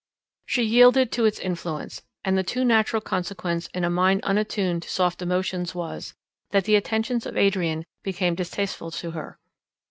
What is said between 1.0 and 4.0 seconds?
to its influence, and the too natural consequence in a